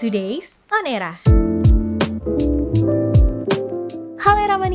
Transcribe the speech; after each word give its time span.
Today's 0.00 0.60
On 0.72 0.86
Era. 0.86 1.39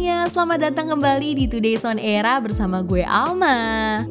Eramania, 0.05 0.29
selamat 0.29 0.59
datang 0.69 0.87
kembali 0.93 1.29
di 1.33 1.45
Today's 1.49 1.81
On 1.81 1.97
Era 1.97 2.37
bersama 2.37 2.85
gue 2.85 3.01
Alma 3.01 3.57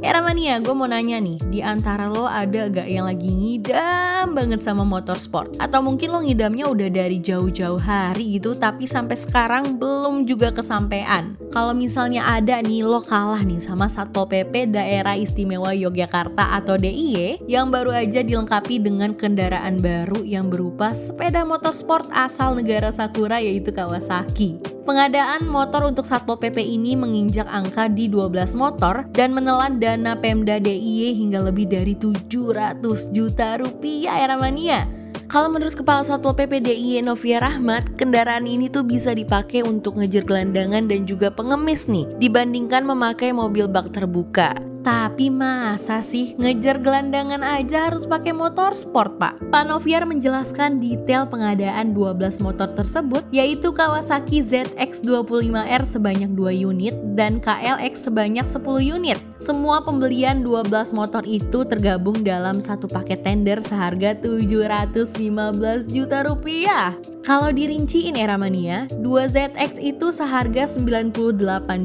Eramania, 0.02 0.58
gue 0.58 0.74
mau 0.74 0.90
nanya 0.90 1.22
nih, 1.22 1.38
di 1.46 1.62
antara 1.62 2.10
lo 2.10 2.26
ada 2.26 2.66
gak 2.66 2.90
yang 2.90 3.06
lagi 3.06 3.30
ngidam 3.30 4.34
banget 4.34 4.58
sama 4.58 4.82
motorsport? 4.82 5.54
Atau 5.62 5.86
mungkin 5.86 6.10
lo 6.10 6.18
ngidamnya 6.26 6.66
udah 6.66 6.90
dari 6.90 7.22
jauh-jauh 7.22 7.78
hari 7.78 8.42
gitu, 8.42 8.58
tapi 8.58 8.90
sampai 8.90 9.14
sekarang 9.14 9.78
belum 9.78 10.26
juga 10.26 10.50
kesampaian? 10.50 11.38
Kalau 11.54 11.70
misalnya 11.70 12.26
ada 12.26 12.58
nih, 12.58 12.82
lo 12.82 12.98
kalah 12.98 13.46
nih 13.46 13.62
sama 13.62 13.86
Satpol 13.86 14.26
PP 14.26 14.74
Daerah 14.74 15.14
Istimewa 15.14 15.78
Yogyakarta 15.78 16.58
atau 16.58 16.74
DIY 16.74 17.46
yang 17.46 17.70
baru 17.70 17.94
aja 17.94 18.26
dilengkapi 18.26 18.82
dengan 18.82 19.14
kendaraan 19.14 19.78
baru 19.78 20.26
yang 20.26 20.50
berupa 20.50 20.90
sepeda 20.90 21.46
motorsport 21.46 22.10
asal 22.10 22.58
negara 22.58 22.90
Sakura 22.90 23.38
yaitu 23.38 23.70
Kawasaki. 23.70 24.73
Pengadaan 24.84 25.48
motor 25.48 25.88
untuk 25.88 26.04
Satpol 26.04 26.36
PP 26.36 26.60
ini 26.60 26.92
menginjak 26.92 27.48
angka 27.48 27.88
di 27.88 28.04
12 28.04 28.52
motor 28.52 29.08
dan 29.16 29.32
menelan 29.32 29.80
dana 29.80 30.12
Pemda 30.12 30.60
DIY 30.60 31.16
hingga 31.24 31.40
lebih 31.40 31.72
dari 31.72 31.96
700 31.96 32.84
juta 33.08 33.56
rupiah 33.56 34.20
era 34.20 34.36
mania. 34.36 34.84
Kalau 35.24 35.48
menurut 35.48 35.72
Kepala 35.72 36.04
Satpol 36.04 36.36
PP 36.36 36.60
DIY 36.60 37.00
Novia 37.08 37.40
Rahmat, 37.40 37.96
kendaraan 37.96 38.44
ini 38.44 38.68
tuh 38.68 38.84
bisa 38.84 39.16
dipakai 39.16 39.64
untuk 39.64 39.96
ngejar 39.96 40.20
gelandangan 40.28 40.84
dan 40.84 41.08
juga 41.08 41.32
pengemis 41.32 41.88
nih, 41.88 42.04
dibandingkan 42.20 42.84
memakai 42.84 43.32
mobil 43.32 43.64
bak 43.64 43.88
terbuka. 43.88 44.73
Tapi 44.84 45.32
masa 45.32 46.04
sih 46.04 46.36
ngejar 46.36 46.76
gelandangan 46.84 47.40
aja 47.40 47.88
harus 47.88 48.04
pakai 48.04 48.36
motor 48.36 48.76
sport 48.76 49.16
pak? 49.16 49.40
Pak 49.48 49.64
Noviar 49.64 50.04
menjelaskan 50.04 50.76
detail 50.76 51.24
pengadaan 51.24 51.96
12 51.96 52.44
motor 52.44 52.68
tersebut 52.68 53.24
yaitu 53.32 53.72
Kawasaki 53.72 54.44
ZX25R 54.44 55.88
sebanyak 55.88 56.36
2 56.36 56.68
unit 56.68 56.92
dan 57.16 57.40
KLX 57.40 58.12
sebanyak 58.12 58.44
10 58.44 58.60
unit. 59.00 59.16
Semua 59.40 59.80
pembelian 59.80 60.44
12 60.44 60.92
motor 60.92 61.24
itu 61.24 61.64
tergabung 61.64 62.20
dalam 62.20 62.60
satu 62.60 62.84
paket 62.84 63.24
tender 63.24 63.64
seharga 63.64 64.12
715 64.20 65.88
juta 65.88 66.28
rupiah. 66.28 66.92
Kalau 67.24 67.48
dirinciin 67.48 68.20
era 68.20 68.36
mania, 68.36 68.84
2 69.00 69.32
ZX 69.32 69.80
itu 69.80 70.12
seharga 70.12 70.68
98 70.68 71.16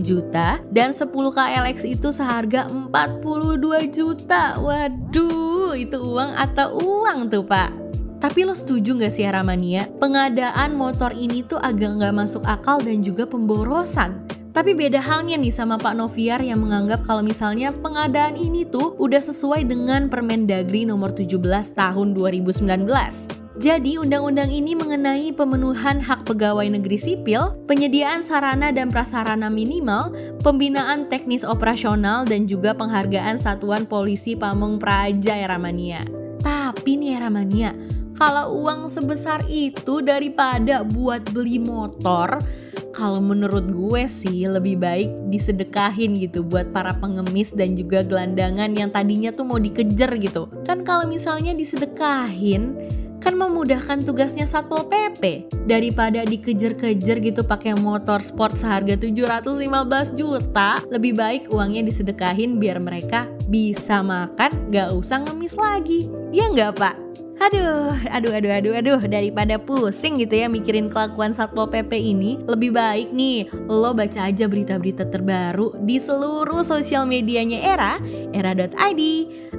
juta 0.03 0.59
dan 0.67 0.91
10 0.91 1.07
KLX 1.15 1.87
itu 1.87 2.11
seharga 2.11 2.67
42 2.89 3.93
juta. 3.93 4.57
Waduh, 4.57 5.77
itu 5.77 5.97
uang 6.01 6.33
atau 6.33 6.73
uang 6.81 7.29
tuh 7.29 7.45
pak? 7.45 7.69
Tapi 8.19 8.43
lo 8.43 8.57
setuju 8.57 8.97
gak 8.97 9.13
sih 9.13 9.23
Aramania? 9.23 9.87
Pengadaan 10.01 10.75
motor 10.75 11.13
ini 11.13 11.45
tuh 11.45 11.61
agak 11.61 12.01
nggak 12.01 12.17
masuk 12.17 12.43
akal 12.43 12.81
dan 12.81 13.05
juga 13.05 13.29
pemborosan. 13.29 14.25
Tapi 14.49 14.73
beda 14.75 14.99
halnya 14.99 15.37
nih 15.37 15.53
sama 15.53 15.77
Pak 15.77 15.93
Noviar 15.95 16.41
yang 16.41 16.59
menganggap 16.65 17.05
kalau 17.05 17.21
misalnya 17.21 17.69
pengadaan 17.69 18.35
ini 18.35 18.65
tuh 18.65 18.97
udah 18.97 19.21
sesuai 19.21 19.63
dengan 19.69 20.09
Permendagri 20.09 20.83
nomor 20.83 21.13
17 21.15 21.39
tahun 21.77 22.17
2019. 22.17 23.38
Jadi, 23.59 23.99
undang-undang 23.99 24.47
ini 24.47 24.71
mengenai 24.71 25.35
pemenuhan 25.35 25.99
hak 25.99 26.23
pegawai 26.23 26.63
negeri 26.71 26.95
sipil, 26.95 27.59
penyediaan 27.67 28.23
sarana 28.23 28.71
dan 28.71 28.87
prasarana 28.87 29.51
minimal, 29.51 30.15
pembinaan 30.39 31.11
teknis 31.11 31.43
operasional, 31.43 32.23
dan 32.23 32.47
juga 32.47 32.71
penghargaan 32.71 33.35
Satuan 33.35 33.83
Polisi 33.83 34.39
Pamung 34.39 34.79
Praja 34.79 35.35
Eramania. 35.35 36.07
Tapi 36.39 37.03
nih 37.03 37.19
Eramania, 37.19 37.75
kalau 38.15 38.63
uang 38.63 38.87
sebesar 38.87 39.43
itu 39.51 39.99
daripada 39.99 40.87
buat 40.87 41.27
beli 41.27 41.59
motor, 41.59 42.39
kalau 42.95 43.19
menurut 43.19 43.67
gue 43.75 44.07
sih 44.07 44.43
lebih 44.47 44.79
baik 44.79 45.11
disedekahin 45.31 46.15
gitu 46.15 46.47
buat 46.47 46.71
para 46.71 46.95
pengemis 46.95 47.51
dan 47.51 47.75
juga 47.75 48.07
gelandangan 48.07 48.71
yang 48.71 48.87
tadinya 48.87 49.35
tuh 49.35 49.43
mau 49.43 49.59
dikejar 49.59 50.15
gitu. 50.15 50.47
Kan 50.63 50.87
kalau 50.87 51.07
misalnya 51.07 51.55
disedekahin, 51.55 52.75
kan 53.19 53.35
memudahkan 53.35 54.07
tugasnya 54.07 54.47
Satpol 54.47 54.87
PP 54.87 55.51
daripada 55.67 56.23
dikejar-kejar 56.23 57.17
gitu 57.19 57.43
pakai 57.43 57.75
motor 57.75 58.23
sport 58.23 58.55
seharga 58.55 58.95
715 58.95 60.15
juta. 60.15 60.79
Lebih 60.87 61.13
baik 61.19 61.43
uangnya 61.51 61.83
disedekahin 61.85 62.57
biar 62.57 62.79
mereka 62.79 63.27
bisa 63.51 63.99
makan 63.99 64.71
gak 64.71 64.95
usah 64.95 65.23
ngemis 65.27 65.55
lagi. 65.59 66.07
Ya 66.31 66.47
nggak 66.49 66.79
pak 66.79 67.08
Aduh, 67.39 67.95
aduh, 68.11 68.35
aduh, 68.35 68.51
aduh, 68.51 68.73
aduh, 68.83 69.01
daripada 69.07 69.55
pusing 69.55 70.19
gitu 70.19 70.43
ya 70.43 70.51
mikirin 70.51 70.91
kelakuan 70.91 71.31
Satpol 71.31 71.71
PP 71.71 71.95
ini, 71.95 72.35
lebih 72.43 72.75
baik 72.75 73.15
nih 73.15 73.47
lo 73.71 73.95
baca 73.95 74.27
aja 74.27 74.43
berita-berita 74.43 75.07
terbaru 75.07 75.71
di 75.87 76.03
seluruh 76.03 76.67
sosial 76.67 77.07
medianya 77.07 77.63
Era, 77.63 77.95
era.id. 78.35 79.01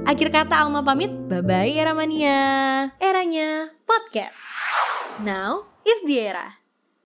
Akhir 0.05 0.29
kata 0.29 0.61
Alma 0.61 0.85
pamit, 0.85 1.09
bye-bye 1.25 1.73
Era 1.73 1.97
Mania. 1.97 2.39
Eranya 3.01 3.73
podcast. 3.89 4.37
Now 5.25 5.65
is 5.81 6.05
the 6.05 6.21
era. 6.21 6.60